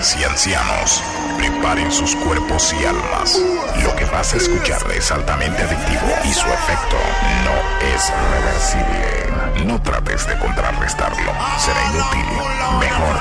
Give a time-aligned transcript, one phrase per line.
[0.00, 1.02] y ancianos,
[1.36, 3.38] preparen sus cuerpos y almas.
[3.82, 6.96] Lo que vas a escuchar es altamente adictivo y su efecto
[7.44, 7.52] no
[7.94, 9.66] es reversible.
[9.66, 12.24] No trates de contrarrestarlo, será inútil.
[12.80, 13.20] Mejor,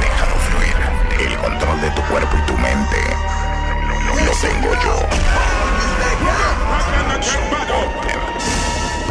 [0.00, 1.28] déjalo fluir.
[1.28, 2.96] El control de tu cuerpo y tu mente
[4.24, 5.08] lo tengo yo.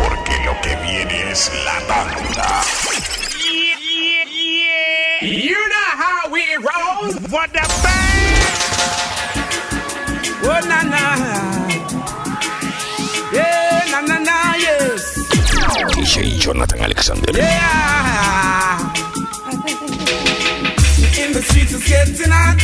[0.03, 3.20] Porque lo que viene es la tanda.
[5.21, 7.13] You know how we roll.
[7.29, 8.41] What the bang?
[10.43, 11.03] Oh na na.
[13.31, 15.13] Yeah, na na na, yes.
[15.93, 17.31] DJ Jonathan Alexander.
[17.37, 18.93] Yeah.
[21.21, 22.57] In the streets it's getting hot,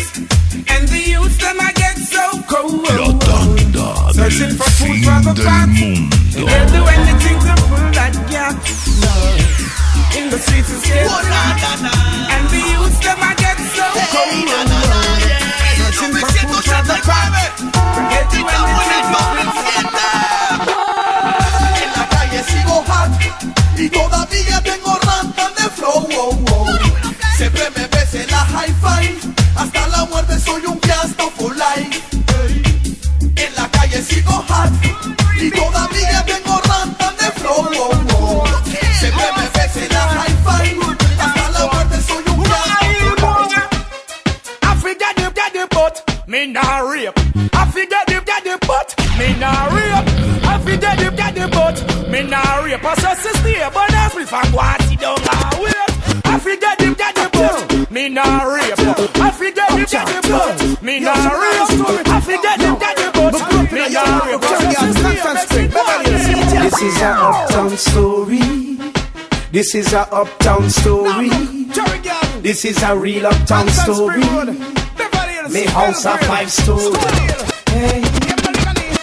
[0.74, 2.82] and the youth them I get so cold.
[2.90, 5.68] La tanda Searching for food fin for the del fat.
[5.70, 6.18] mundo.
[6.34, 8.87] They'll do anything to fill that gap
[10.18, 11.08] in the streets is scared.
[11.10, 12.30] Oh.
[12.34, 14.50] And the youths, them, I get so hey, cold.
[14.50, 14.68] Yeah.
[67.78, 68.78] Uptown story.
[69.52, 71.30] This is a uptown story.
[72.42, 74.22] This is a real uptown story.
[75.52, 76.98] Me house a five story.
[77.70, 78.02] Hey.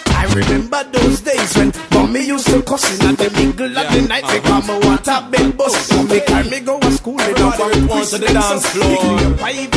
[0.09, 4.23] I remember those days when mommy used to cussing at the middle of the night
[4.27, 5.91] because me want a big bus.
[5.93, 9.39] Mommy carry me go to school with a Everybody report to the dance floor.
[9.39, 9.69] Everybody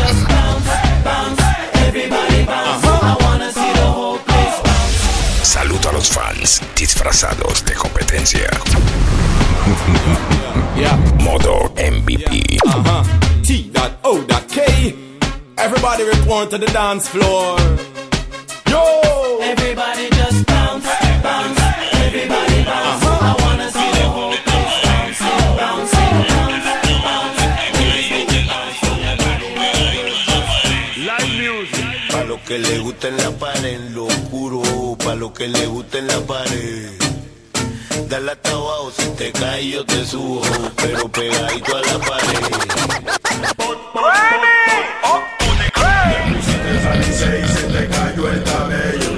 [0.00, 1.45] just bounce, bounce.
[5.96, 8.50] Los fans disfrazados de competencia.
[10.76, 10.94] Yeah.
[11.24, 12.58] Modo MVP.
[12.62, 13.02] Uh-huh.
[13.42, 14.94] T dot O K.
[15.56, 17.56] Everybody report to the dance floor.
[18.68, 18.82] Yo!
[19.40, 20.84] Everybody just bounce,
[21.22, 21.60] bounce.
[22.04, 23.04] Everybody bounce.
[23.06, 25.22] I wanna see the whole place bounce,
[25.56, 25.96] bounce,
[32.12, 34.25] Pa' lo que le gusta en la pared, en lo oscuro.
[35.06, 36.90] Pa' lo que le gusta en la pared.
[38.08, 40.42] Dale hasta abajo, si te caes yo te subo.
[40.82, 42.40] Pero pegadito a la pared.
[46.36, 49.12] y se te cayó el cabello.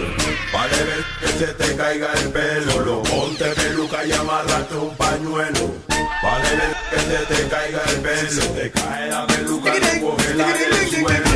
[0.53, 2.81] Vale ver que se te caiga el pelo.
[2.84, 5.75] Lo ponte peluca y amárrate un pañuelo.
[6.22, 8.31] Vale ver que se te caiga el pelo.
[8.31, 9.72] Se te cae la peluca,
[10.03, 11.31] cógela del suelo.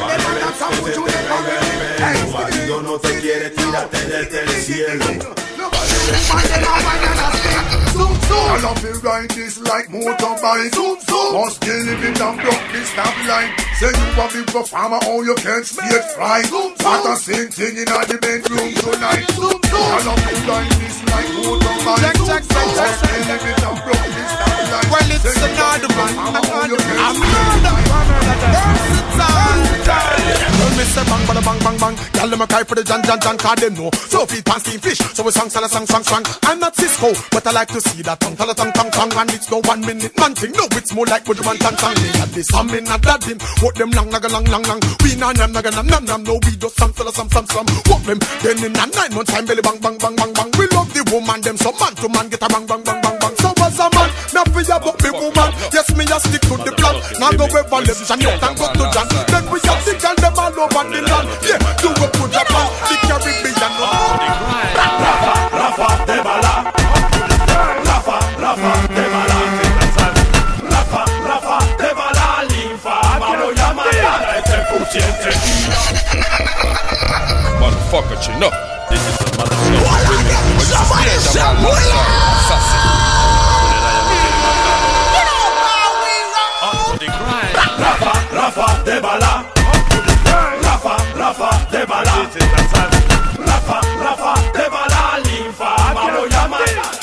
[0.00, 2.32] Vale ver que se te caiga el pelo.
[2.32, 5.34] Marido no te quiere, tírate desde el cielo.
[8.82, 11.34] I love you ride this like motorbike Zoom zoom.
[11.38, 13.54] Must kill him in and block the stop line.
[13.78, 16.90] Say you a big performer oh you can't stage fly Zoom zoom.
[16.90, 19.30] What a same thing in the bedroom tonight.
[19.38, 19.86] Zoom zoom.
[19.86, 23.62] I love you ride this like motorbike Check, check, check, check, Must kill him in
[23.62, 24.02] and block
[24.34, 24.90] stop line.
[24.90, 28.02] Well, it's Say you a another big man, performer, oh, you another can't
[30.58, 31.94] When me say bang, bada bang, bang, bang.
[32.16, 33.90] Y'all them a cry for the John, John, John Cause them know.
[34.08, 34.98] So feet pants steam fish.
[34.98, 38.02] So we song, sala, song, song, song I'm not Cisco But I like to see
[38.02, 40.92] that tongue, tala, tongue, tongue, tongue And it's no one minute man thing No, it's
[40.94, 44.10] more like Woodman, tang, tang Me and this, I'm in a dadding What them long,
[44.10, 46.92] naga, long, long, long We na, nam, naga, nam, nam, nam No, we just some,
[46.92, 49.98] sala, some, some, some What them Then in a nine months time Belly bang, bang,
[49.98, 52.66] bang, bang, bang We love the woman Them so man to man Get a bang,
[52.66, 55.88] bang, bang, bang, bang So as a man Me a feel about me woman Yes,
[55.96, 59.06] me a stick to the plan Now go ever left Chanel and go to John
[59.28, 62.66] Then we have the girl them all over the land Yeah, do it to Japan
[62.88, 63.52] The Caribbean
[64.78, 66.51] Rafa, Rafa bala Rafa,
[81.42, 82.06] alma son.
[82.36, 82.82] Assassin.
[87.78, 89.44] Rafa, Rafa, de bala.
[90.62, 92.28] Rafa, Rafa, de bala.
[93.46, 95.18] Rafa, Rafa, de bala.
[95.24, 97.01] Linfa, Mamoyama.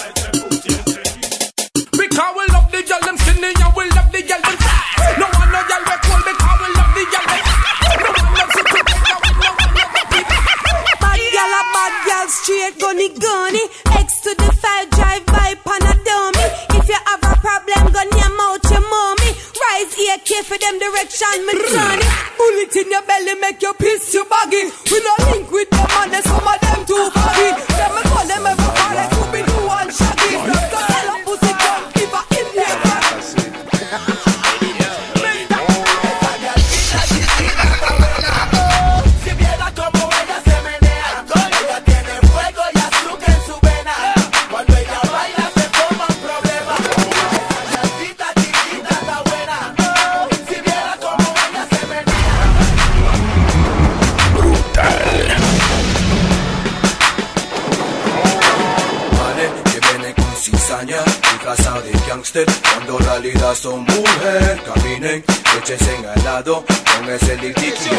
[63.49, 64.61] corazón, mujer.
[64.63, 65.23] Caminen,
[65.57, 67.93] échense al lado, con ese litigio.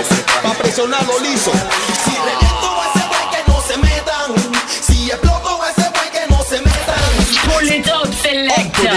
[0.44, 1.50] Pa' presionarlo liso.
[2.04, 4.30] Si reviento a ese güey que no se metan.
[4.80, 7.10] Si exploto a ese güey que no se metan.
[7.46, 8.92] Pull it up, selecta.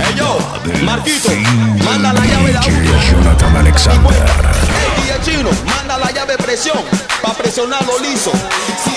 [0.00, 0.38] Hey yo,
[0.82, 1.30] Marquito,
[1.84, 2.92] manda la llave de audio.
[3.12, 4.12] Jonathan Alexander.
[5.06, 6.82] Hey, chino, manda la llave de presión.
[7.22, 8.32] Pa' presionarlo liso.
[8.82, 8.90] Si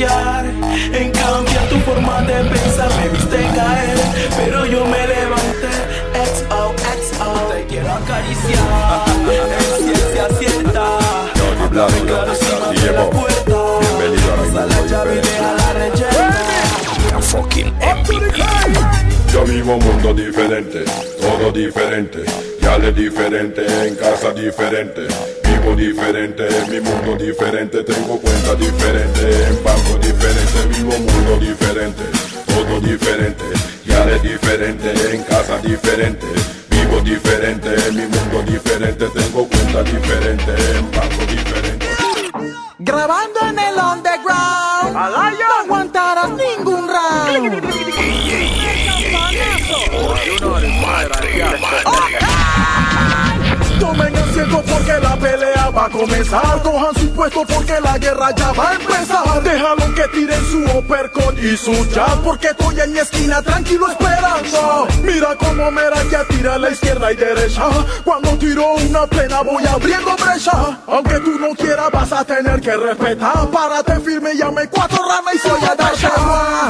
[0.00, 0.44] cambiar,
[0.92, 2.90] en cambiar tu forma de pensar.
[3.00, 3.98] Me viste caer,
[4.36, 5.68] pero yo me levanté.
[6.14, 9.04] XO, XO, te quiero acariciar.
[9.58, 10.98] Es ciencia cierta.
[11.64, 13.56] Háblame claro si no la puerta.
[13.80, 16.32] Bienvenido a la llave y la rechera.
[17.20, 18.42] Fucking MVP.
[19.32, 20.84] Yo vivo un mundo diferente,
[21.20, 22.24] todo diferente,
[22.62, 25.06] ya le diferente, en casa diferente
[25.68, 32.02] algo diferente, mi mundo diferente, tengo cuenta diferente, en banco diferente, vivo mundo diferente,
[32.46, 33.44] todo diferente,
[33.84, 36.26] es diferente, en casa diferente,
[36.70, 41.86] vivo diferente, mi mundo diferente, tengo cuenta diferente, en banco diferente.
[42.78, 47.62] Grabando en el underground, no aguantarás ningún round
[54.56, 56.62] porque la pelea va a comenzar.
[56.62, 59.42] Cojan su puesto porque la guerra ya va a empezar.
[59.42, 64.88] Déjalo que tiren su uppercut y su jab porque estoy en mi esquina tranquilo esperando.
[65.02, 67.64] Mira cómo me ya tira a la izquierda y derecha.
[68.04, 70.78] Cuando tiro una plena voy abriendo brecha.
[70.86, 73.48] Aunque tú no quieras vas a tener que respetar.
[73.50, 76.67] Párate firme, llame cuatro ramas y soy Adasha.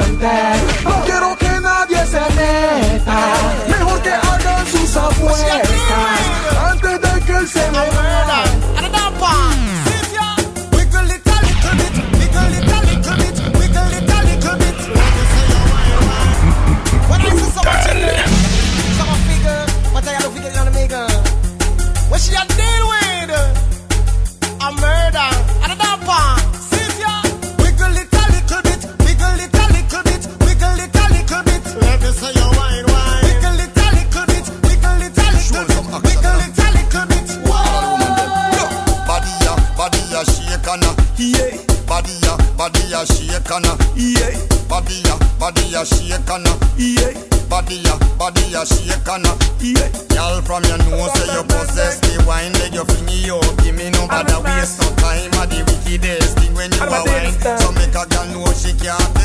[56.89, 57.57] proper.
[57.57, 59.18] So make a girl know she can't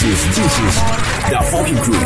[0.00, 0.74] This is, this is
[1.28, 1.98] the fucking crew.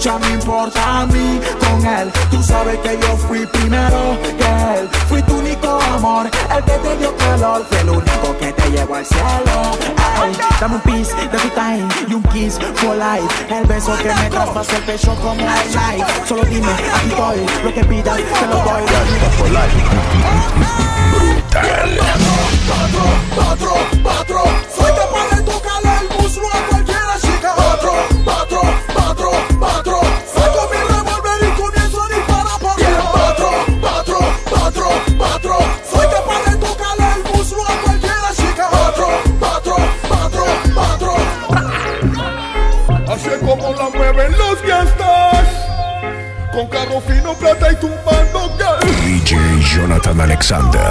[0.00, 2.10] ya me importa a mí con él.
[2.30, 4.88] Tú sabes que yo fui primero que él.
[5.08, 8.94] Fui tu único amor, el que te dio calor, fue el único que te llevó
[8.94, 9.76] al cielo.
[10.18, 13.54] Ay, dame un piece de tu time y un kiss for life.
[13.54, 16.04] El beso que me traspasa el pecho como el night.
[16.26, 18.82] Solo dime, aquí estoy, lo que pidas te lo doy.
[21.12, 21.98] Brutal.
[22.80, 23.04] Otro,
[23.52, 23.72] otro,
[24.04, 24.59] otro, otro.
[50.02, 50.88] Jonathan Alexander.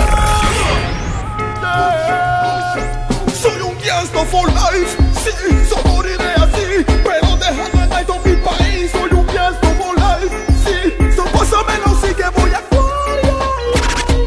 [3.34, 4.98] Soy un gangster for life.
[5.24, 5.32] Sí,
[5.68, 6.86] solo moriré así.
[6.86, 8.92] Pero dejando el night mi país.
[8.92, 10.36] Soy un gangster for life.
[10.63, 12.86] Sí, so pásamelo, sí que voy a actuar.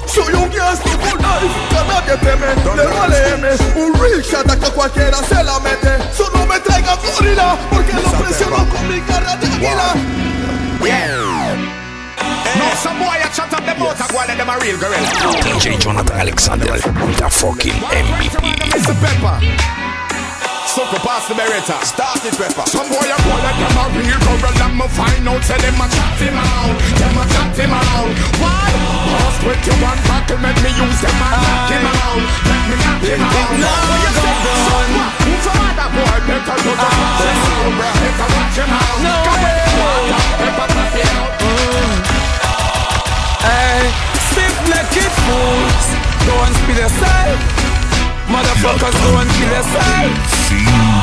[0.06, 1.54] Soy un gangster for life.
[1.70, 3.48] Que nadie teme, le vale M.
[3.76, 5.98] Un real shot a que cualquiera se la mete.
[6.16, 7.56] Solo me traiga gorila.
[7.70, 9.94] Porque lo presiono con mi cara de águila.
[12.58, 12.66] No,
[14.22, 15.08] some boy a chat up the motor them a real gorilla.
[15.42, 18.38] DJ Jonathan Alexander, the fucking MVP.
[18.74, 19.36] It's a pepper.
[20.66, 21.76] Sucker pass the beretta.
[21.84, 22.64] Start it, pepper.
[22.70, 24.62] Some boy a call like them a real gorilla.
[24.62, 26.76] I'ma find out, say them a chat him out.
[26.98, 28.10] Them a chat him out.
[28.38, 28.70] Why?
[29.12, 32.22] Cause with you one battle, make me use them and knock him out.
[32.46, 33.52] Let me knock him out.
[33.58, 35.02] No, you go say, down.
[35.26, 36.18] Who's a mother boy?
[36.30, 37.74] Better to just watch him out.
[38.00, 38.98] Better watch him out.
[39.02, 39.66] No Come way.
[39.82, 41.30] on, Pepper, pop it out.
[43.42, 43.90] Hey,
[44.32, 45.86] stiff naked fools.
[46.26, 46.56] Don't
[46.88, 47.40] side.
[48.32, 48.96] Motherfuckers
[49.62, 50.14] side.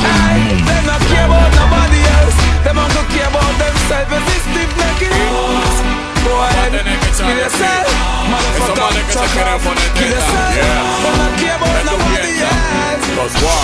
[0.01, 2.37] Aye, they not care about nobody else.
[2.65, 4.09] Them only care about themselves.
[4.09, 5.77] And these stiff naked fools.
[6.25, 6.73] Go ahead,
[7.21, 7.89] be the side.
[8.33, 9.65] Motherfucker, chuck off,
[9.97, 10.57] be the side.
[11.05, 13.05] Don't care about nobody else.
[13.17, 13.63] Cause why?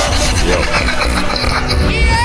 [1.90, 2.25] Yeah.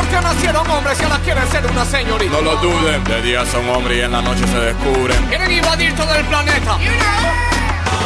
[0.00, 2.32] Porque nacieron hombres y ahora quieren ser una señorita.
[2.32, 5.26] No lo duden, de día son hombres y en la noche se descubren.
[5.26, 6.78] Quieren invadir todo el planeta.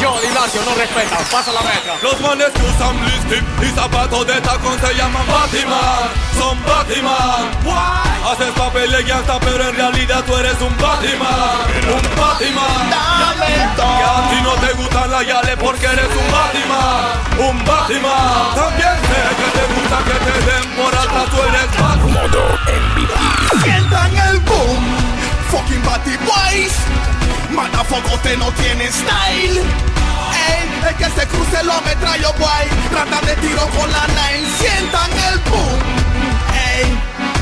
[0.03, 1.19] Yo, Dilacio, no respeta.
[1.31, 1.95] Pasa la metra.
[2.03, 7.53] Los manes que usan lipstick y zapatos de tacón se llaman Batman, son Batman.
[8.27, 11.31] Haces papel de gangsta, pero en realidad tú eres un Batman,
[11.95, 12.91] un Batman.
[13.77, 18.55] Que a ti no te gustan las yales porque eres un Batman, un Batman.
[18.57, 18.84] También
[19.99, 20.93] sé que te den por
[21.31, 22.13] tú eres Batman.
[22.13, 23.63] Modo MVP.
[23.63, 24.85] Sientan el boom,
[25.51, 26.75] fucking Batty Boys.
[28.25, 29.61] Usted no tiene style.
[29.61, 32.67] Ey, el que se cruce lo metrallo, boy.
[32.91, 34.49] Tratan de tiro con la nine.
[34.59, 35.79] Sientan el boom.
[36.55, 36.99] Ey,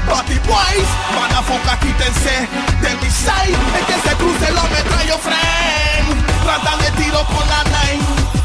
[0.09, 0.89] Batty Boys.
[1.15, 2.49] Motherfucker, quítense
[2.83, 3.57] de mi side.
[3.79, 6.27] El que se cruce lo metrallo, friend.
[6.43, 8.42] Tratan de tiro con la nine.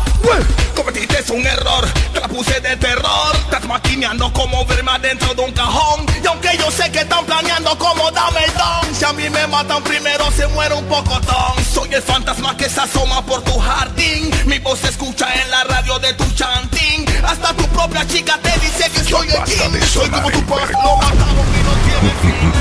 [0.76, 3.36] Cometiste un error, te la puse de terror.
[3.36, 6.06] Estás maquineando como verme adentro de un cajón.
[6.22, 9.48] Y aunque yo sé que están planeando como dame el don, si a mí me
[9.48, 11.64] matan primero se muere un pocotón.
[11.74, 14.30] Soy el fantasma que se asoma por tu jardín.
[14.46, 17.06] Mi voz se escucha en la radio de tu chanting.
[17.26, 19.80] Hasta tu propia chica te dice que soy el king.
[19.86, 22.52] Soy como tu paz, lo mataron y no tiene fin.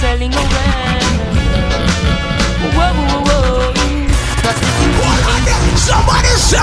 [0.00, 0.67] Selling away.
[5.88, 6.58] Somebody say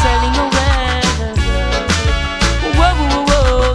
[0.00, 1.00] Selling away.
[2.74, 3.74] Whoa, whoa, whoa.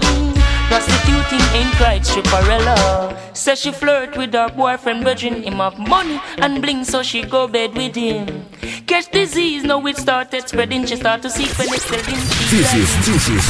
[0.67, 3.15] Prostituting in cried stripperella.
[3.33, 7.47] Says she flirt with her boyfriend, virgin him of money and bling, so she go
[7.47, 8.45] bed with him.
[8.85, 10.85] Catch disease, now it started spreading.
[10.85, 12.19] She start to see penicillin.
[12.51, 13.45] This is, this is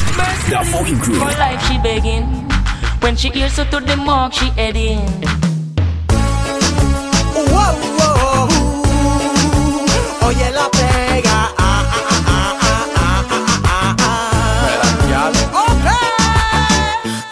[0.52, 1.16] the fucking crew.
[1.18, 2.26] For life she begging.
[3.02, 5.02] When she hears her to the mark, she heading.
[10.26, 11.52] Oye la pega.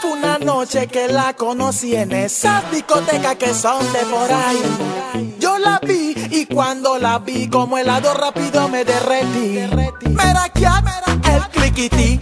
[0.02, 5.36] Fue una noche que la conocí en esas discotecas que son de por ahí.
[5.40, 9.60] Yo la vi y cuando la vi como helado rápido me derretí.
[10.06, 12.20] Mira que el cliquití.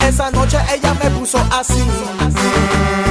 [0.00, 1.84] Esa noche ella me puso así.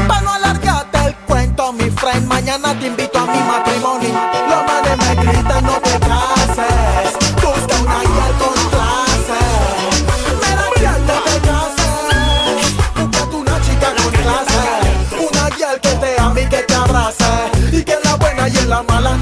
[0.08, 4.10] Para no alargarte el cuento, mi friend, mañana te invito a mi matrimonio.
[4.50, 6.39] Los manes me gritan, no te.
[16.42, 17.24] Y que te abrace.
[17.72, 19.19] Y que en la buena y en la mala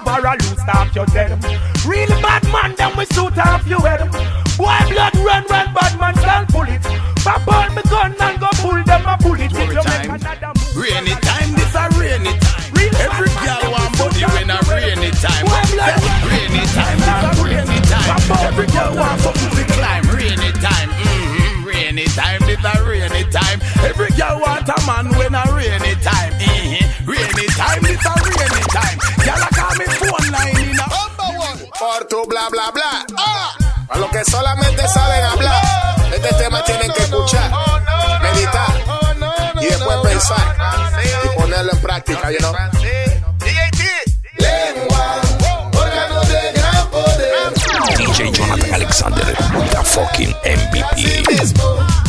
[0.00, 1.30] a a loose off your dead.
[1.86, 4.00] Real bad man, then we suit off your head.
[4.56, 6.82] Boy, blood run when bad man can't pull it.
[7.22, 9.50] Pop on me gun and go pull them a bullet.
[9.50, 12.64] If you make another move, Rainy time, this a rainy time.
[13.00, 15.44] Every girl want body when a rainy time.
[16.26, 18.20] Rainy time, this a rainy time.
[18.44, 20.04] Every girl want something to climb.
[20.10, 21.64] Rainy time, mm-hmm.
[21.64, 23.60] rainy time, this a rainy time.
[23.82, 26.32] Every girl want a man when a rainy time.
[26.38, 27.10] Mm-hmm.
[27.10, 28.23] Rainy time, this a
[31.96, 33.06] Por tu bla bla bla.
[33.88, 35.62] A los que solamente saben hablar,
[36.12, 37.52] este tema tienen que escuchar,
[38.20, 38.66] meditar
[39.60, 40.56] y después pensar
[41.22, 42.52] y ponerlo en práctica, you know.
[44.38, 45.20] Lengua,
[45.76, 47.52] órgano de gran poder.
[47.96, 49.36] DJ Jonathan Alexander,
[49.70, 52.03] the fucking MVP.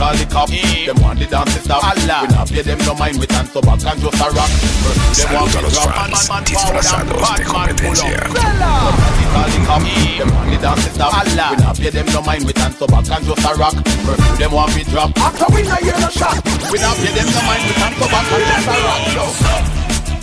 [0.00, 1.84] Call the cop, them want the dance to stop.
[1.84, 4.48] We not pay them no mind, we dance so back and just a rock.
[4.48, 8.16] Them want Saludos a me los drop, man, fans man, man, disfrazados de competencia.
[8.24, 11.12] Call the cop, them want the dance to stop.
[11.20, 13.76] We not pay them no mind, we dance so back and just a rock.
[13.76, 15.12] Pursue them want me drop.
[15.20, 16.40] After we not hear no shot,
[16.72, 19.04] we not pay them no mind, we dance so back and just a rock.
[19.12, 19.28] Yo.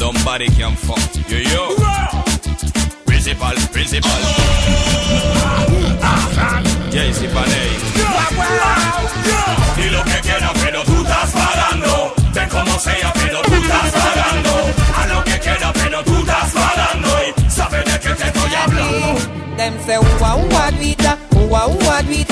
[0.01, 1.05] Somebody can fuck.
[1.29, 1.77] Yo, yo.
[3.05, 4.21] Principal, principal.
[6.89, 7.96] Jaycee Panay.
[9.77, 12.13] Y lo que quieras, pero tú estás pagando.
[12.33, 14.51] Ven como sea, pero tú estás pagando.
[14.95, 15.39] A lo que
[15.73, 16.77] pero tú estás pagando.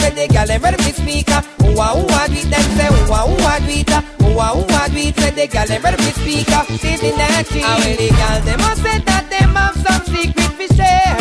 [0.06, 2.88] De the gal them ready to speak, ooh, ah, ooh, ah, do it, them say,
[2.90, 6.48] ah, ooh, ah, do it, when the gal them ready to speak.
[6.80, 7.64] Feeling that shit.
[7.64, 11.16] And when the gal them a say that them have some secret to share,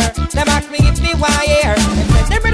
[0.71, 2.54] me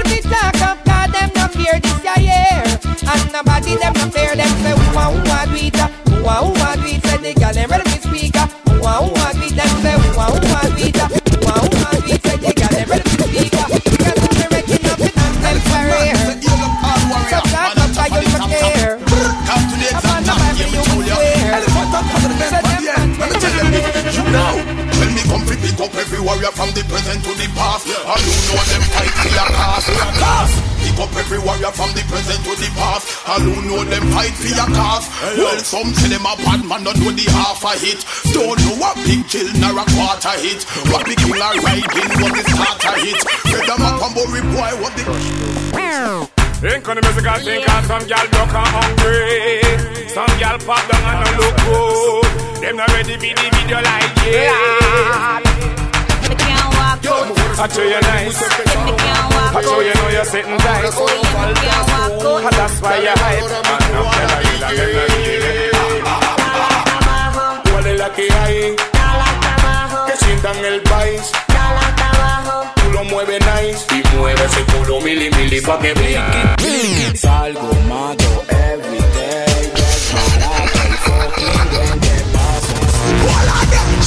[1.71, 2.63] year, this a year.
[3.07, 4.27] And nobody them compare.
[4.27, 4.49] fear them.
[4.61, 5.75] Say, who a who a do it?
[6.09, 7.03] Who a who a do it?
[7.05, 8.35] Say, the gal them ready to speak.
[8.35, 9.50] Uh, who a who a do?
[33.27, 35.05] And you know them fight for your cause.
[35.37, 38.03] Well, some say them a bad man, don't know the half a hit.
[38.33, 40.63] Don't know what big kill nor a quarter hit.
[40.89, 43.19] What the are riding, what the starter hit.
[43.49, 48.51] Whether a combo boy, what the Think on the musical thing cause some gal and
[48.53, 53.81] hungry Some gal pop down and no look good Them not ready for the video
[53.81, 55.80] like yeah
[57.03, 60.25] I show you nice I show you know you're
[64.85, 65.71] really
[67.73, 68.75] Huele la que hay
[70.07, 71.21] Que sientan el país
[72.75, 74.99] Tú lo mueves nice Y culo
[75.65, 76.55] pa' que vean
[77.15, 79.71] Salgo, mato, everyday
[83.07, 84.03] Desbarato el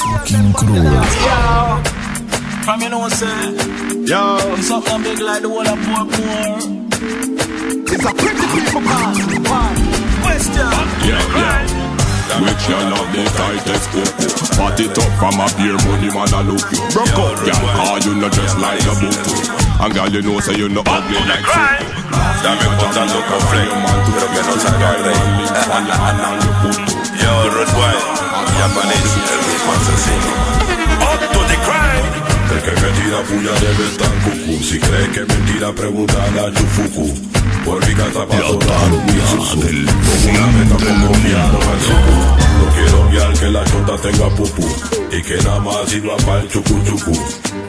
[0.00, 1.84] fucking crew.
[2.64, 3.20] From you know what
[4.08, 4.38] Yo.
[4.56, 6.56] It's something big like the whole of poor poor.
[7.92, 9.76] It's a pretty people part.
[10.24, 10.68] Question.
[11.04, 11.84] Yeah, yeah.
[12.34, 14.26] Which That make love the tightest coco
[14.58, 18.02] Pat it up from a beer money man a look you Broke out girl cause
[18.02, 19.22] you not just like a boot
[19.78, 21.86] And girl you know say you not ugly like food
[22.42, 25.46] That make what I look a flame man to the men outside our one.
[25.78, 26.80] And your hand on your foot
[27.22, 30.30] Yo, Rod White Boy, japonés, el mismo asesino.
[31.00, 32.24] Up to the crime
[33.28, 34.54] puya debe estar cucú.
[34.62, 37.14] Si crees que es mentira, pregúntale a Chufuku.
[37.64, 38.36] Por mi casa una
[40.54, 42.14] meta como piano al suku.
[42.58, 44.66] No quiero guiar que la chota tenga pupu.
[45.12, 47.12] Y que nada más sirva para el chucu chucu.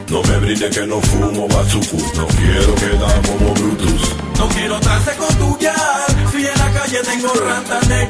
[0.08, 1.96] No me brinde que no fumo bazuku.
[2.16, 4.14] No quiero quedar como Brutus.
[4.38, 6.06] No quiero trance con tu yal.
[6.30, 7.32] Si en la calle tengo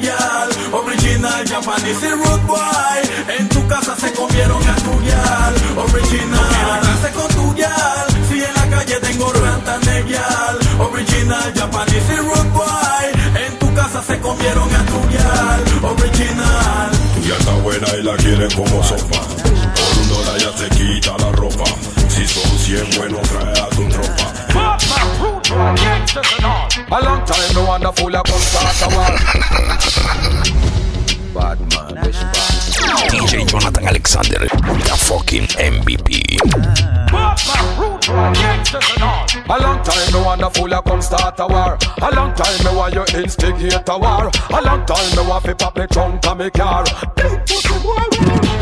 [0.03, 3.39] yal Original Japanese y root boy.
[3.39, 5.55] En tu casa se comieron a tu yal.
[5.77, 6.31] Original.
[6.31, 8.07] No quiero trance con tu yal.
[8.29, 13.07] Si en la calle tengo yal Original Japanese y root boy.
[13.47, 15.93] En tu casa se comieron a tu yal.
[15.93, 16.91] Original.
[17.15, 19.21] Tu ya está buena y la quieren como sopa.
[19.47, 21.86] Por un dólar ya se quita la ropa.
[22.67, 24.27] Si 100 buenos, trae a tu tropa.
[26.91, 29.15] A long time no wonderful I come start a war
[31.33, 32.55] Bad man, wish bad
[33.09, 36.41] DJ Jonathan Alexander, the fucking MVP.
[39.49, 42.95] A long time no wonderful I come start a war A long time me want
[42.95, 46.51] you instigate a war A long time me want fi pop me trunk and me
[46.51, 48.56] car Bien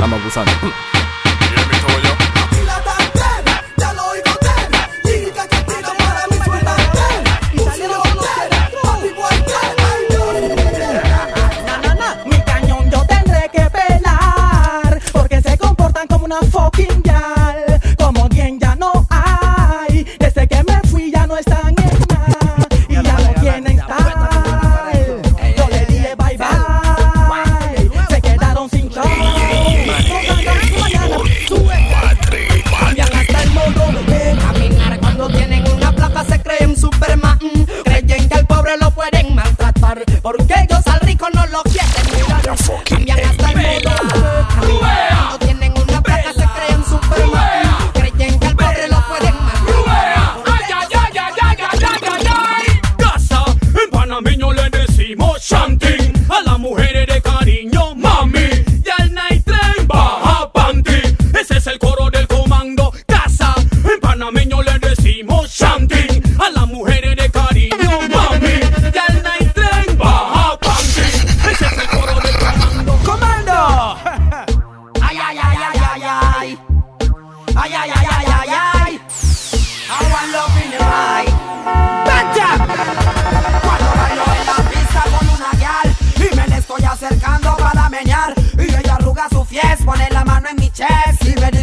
[0.00, 0.46] Ramabusan.
[0.46, 0.95] Hı.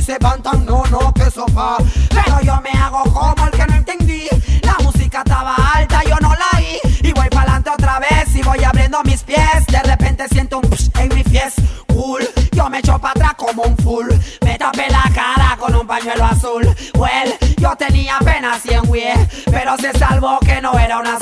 [0.05, 1.77] Dice, Bantam, no, no, que sopa.
[2.09, 4.27] Pero yo me hago como el que no entendí.
[4.61, 6.79] La música estaba alta, yo no la oí.
[7.01, 9.65] Y voy pa'lante otra vez y voy abriendo mis pies.
[9.67, 11.53] De repente siento un psh en mi fies
[11.87, 14.07] Cool, yo me echo para atrás como un full.
[14.41, 16.63] Me tapé la cara con un pañuelo azul.
[16.95, 19.13] Well, yo tenía apenas 100 wie
[19.45, 21.17] Pero se salvó que no era una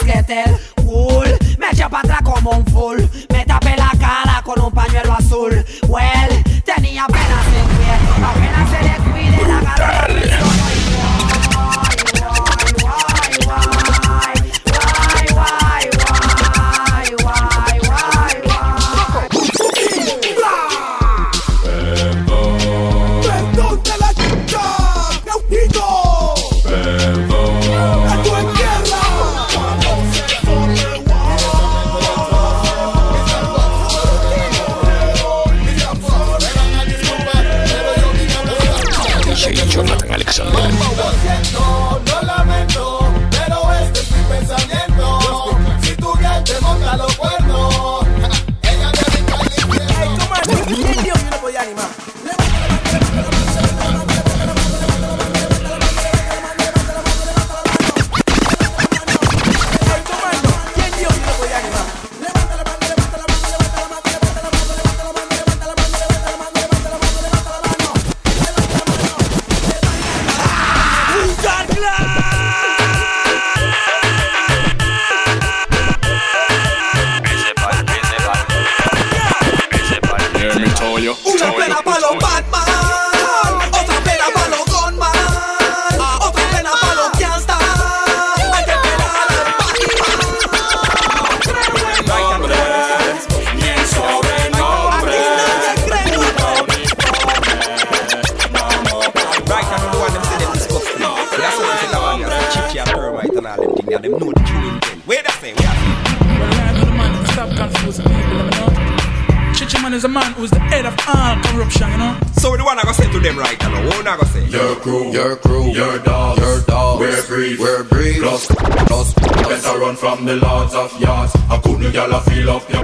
[109.79, 112.17] man is a man who's the head of all corruption, you know.
[112.33, 114.45] So the one I go say to them right now, what I go say?
[114.47, 116.99] Your crew, your crew, your dogs, your dogs.
[116.99, 118.19] We're breed, we're breed.
[118.21, 118.47] Plus,
[118.89, 121.35] plus, better run from the lords of yards.
[121.49, 122.83] I couldn't y'all feel up your.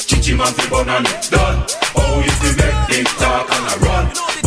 [0.00, 1.66] Chichi man fi bun and done.
[1.96, 4.39] Oh, if we make them talk and I run.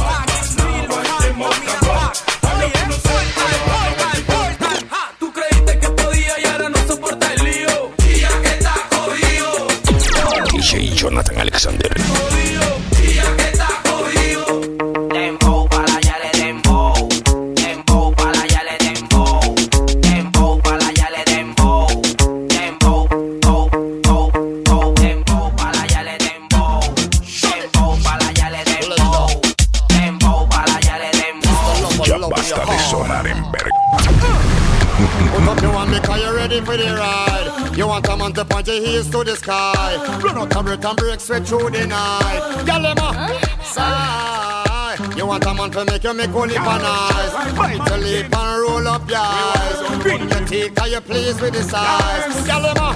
[39.23, 39.95] The sky.
[40.21, 42.65] Run out and break and break straight through the night.
[42.65, 45.15] Galema, sigh.
[45.17, 47.55] You want a man to make you make only for nice.
[47.55, 50.01] Bite your lip and roll up your eyes.
[50.01, 52.47] Bring your teeth, are you pleased with the size?
[52.47, 52.93] Galema.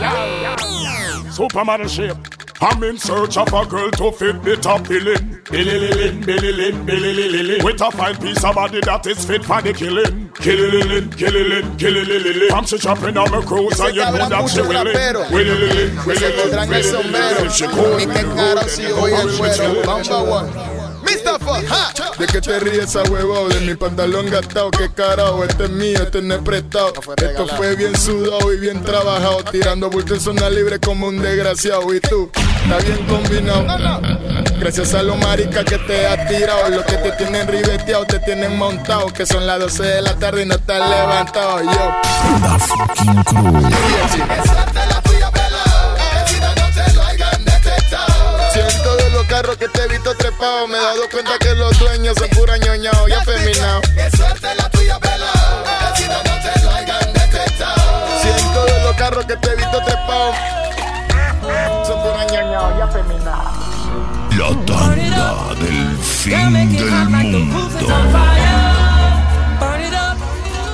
[1.32, 2.18] Supermodel shape.
[2.62, 5.37] I'm in search of a girl to fit the top billing.
[5.49, 7.63] Bilililin, bililin, bilililin.
[7.63, 10.29] With a fine piece of body that is fit for the killing.
[10.33, 14.93] Kilililin, kililin, I'm so chopping on my cruise and you know that she willing.
[15.31, 17.45] Wilililin, wilililin, wilililin.
[17.45, 18.55] If she cool, we cool.
[19.86, 20.77] Number one.
[22.17, 23.47] ¿De qué te ríes a huevo?
[23.47, 26.93] De mi pantalón gastado, qué carajo, este es mío, este no es prestado.
[27.17, 31.93] Esto fue bien sudado y bien trabajado, tirando bulto en zona libre como un desgraciado.
[31.93, 33.65] Y tú, está bien combinado.
[34.60, 38.57] Gracias a los maricas que te has tirado, los que te tienen ribeteado, te tienen
[38.57, 41.62] montado, que son las 12 de la tarde y no estás levantado.
[41.63, 41.71] Yo.
[42.41, 45.07] La fucking crew.
[49.28, 52.58] Carros que te he visto trepado, me he dado cuenta que los dueños son pura
[52.58, 53.82] ñoñao y afeminados.
[53.94, 55.63] Qué suerte la tuya, pelao.
[55.63, 58.08] Que si no, no te lo hayan detectado.
[58.22, 60.34] Siento de los carros que te he visto trepado,
[61.86, 63.54] son pura ñoñao y afeminados.
[64.38, 67.88] La tanda del fin del mundo.
[69.60, 70.18] Burn it up,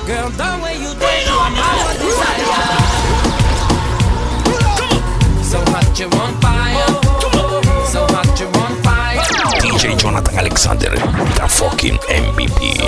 [0.06, 1.24] girl, the way you dance,
[1.98, 2.44] desire.
[5.42, 6.53] So hot you fire,
[10.14, 12.78] Jonathan Alexander, the fucking MVP.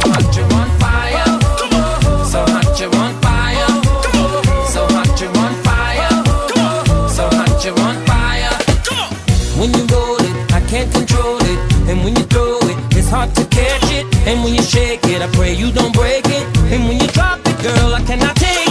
[10.53, 11.59] I can't control it.
[11.89, 14.07] And when you throw it, it's hard to catch it.
[14.29, 16.47] And when you shake it, I pray you don't break it.
[16.71, 18.66] And when you drop it, girl, I cannot take it.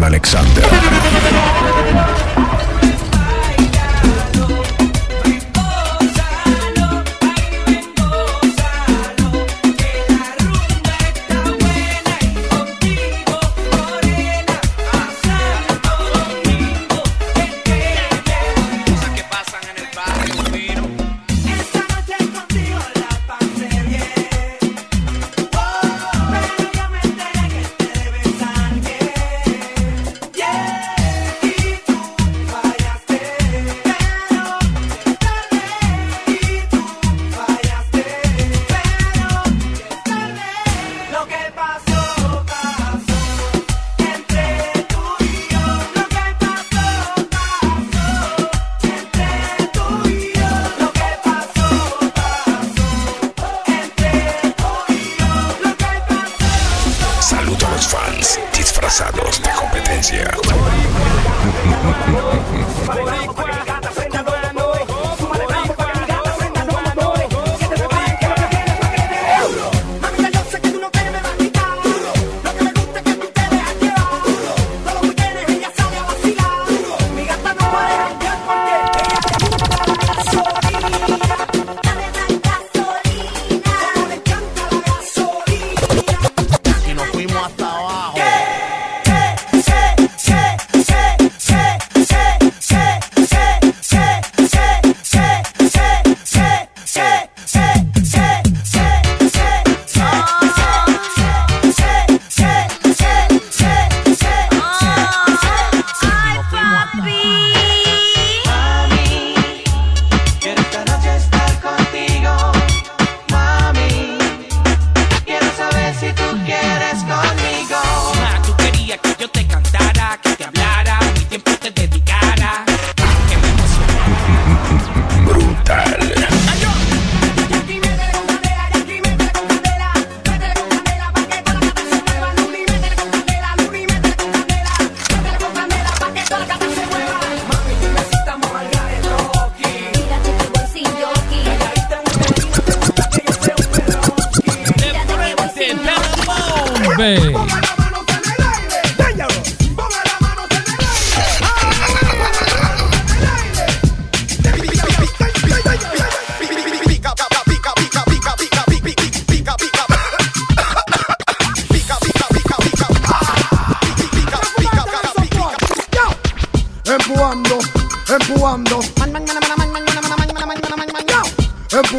[0.00, 1.81] Alexander.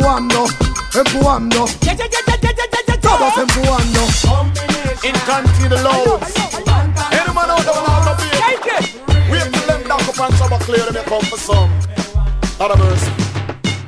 [0.04, 0.46] Empujando,
[0.96, 1.66] empujando.
[3.02, 4.02] Todos empujando.
[5.02, 6.36] In country the loads.
[7.10, 8.28] Any man out there want to be
[9.32, 11.72] Wait till them down up and some clear them come for some.
[12.60, 13.12] Out of mercy.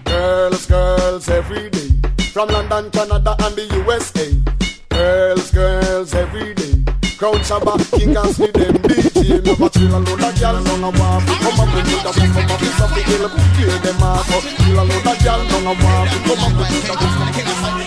[0.05, 1.89] Girls, girls every day.
[2.31, 4.31] From London, Canada and the USA.
[4.87, 6.81] Girls, girls every day.
[7.17, 10.89] Crown Shabbat, King and see them I'm But still a load of gal down a
[10.89, 14.79] walk Come up with me that we come up with something Clear them off Still
[14.79, 17.35] a load of gal down a walk Come up with me that we come up
[17.35, 17.84] with something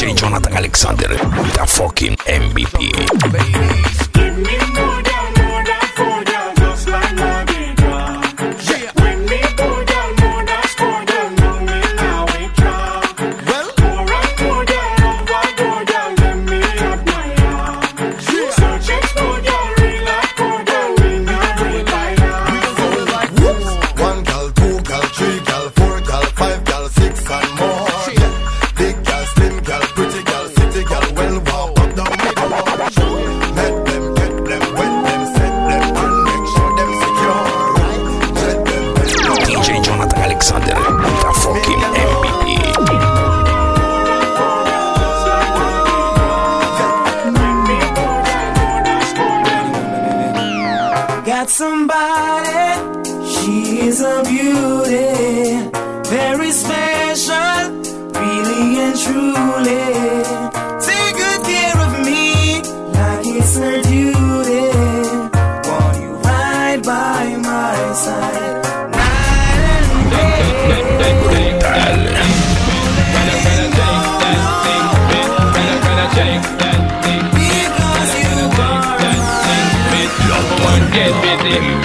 [0.00, 2.90] DJ Jonathan Alexander, the fucking MVP.
[3.22, 4.09] One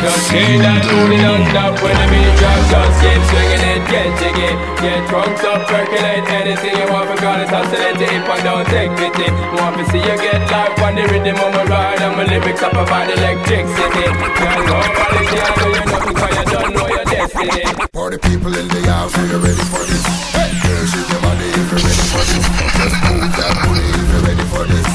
[0.05, 4.51] just hear that booty non-stop when the beat drop Just keep swinging it, get jiggy
[4.77, 9.27] Get drunk up, percolate anything you want Because it's oscillate if I don't take pity
[9.57, 12.61] Want to see you get life on the rhythm of my ride And my lyrics
[12.61, 17.65] up about electricity Girl, nobody can do you nothing Cause you don't know your destiny
[17.89, 20.05] Party people in the house, are you ready for this?
[20.37, 22.45] Hey, girl, shake your body if you're ready for this.
[22.77, 24.89] Just move that booty if you're ready for this.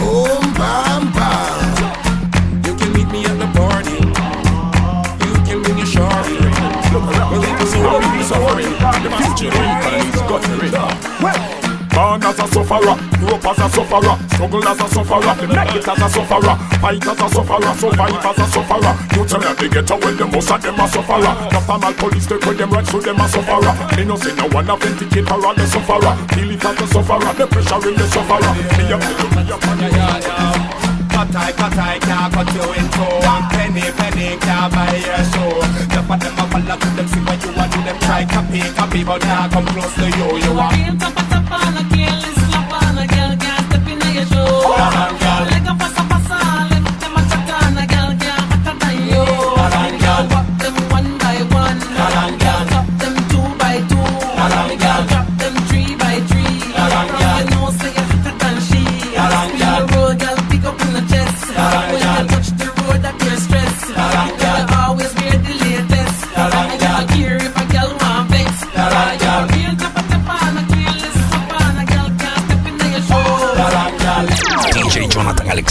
[0.00, 1.25] Boom, bam, bam.
[6.92, 8.72] So what we suffering,
[9.02, 10.74] the future even is guttering.
[11.96, 15.88] Born as a sufferer, grow up as a sufferer, struggle as a sufferer, make it
[15.88, 18.94] as a sufferer, fight as a sufferer, survive as a sufferer.
[19.16, 21.34] You tell me they get away, the most of them are sufferer.
[21.48, 23.72] The formal police take away them rights, so them are sufferer.
[23.96, 26.14] They no say no one authenticate for all the sufferer.
[26.36, 28.52] Feel it as a sufferer, the pressure in the sufferer.
[28.76, 30.55] Me a, me a,
[31.16, 33.00] Cut I, cut I, can't cut you in two.
[33.24, 37.20] One penny, penny, can't buy your show The for them a follow to them, see
[37.20, 38.26] what you want to them Try.
[38.26, 40.76] Copy, copy, but now come close to you You want
[45.26, 45.55] DJ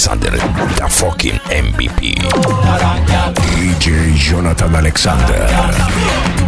[0.08, 0.38] Alexander,
[0.78, 2.14] the fucking MVP.
[3.34, 6.44] DJ Jonathan Alexander.